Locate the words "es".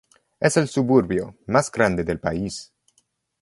0.39-0.57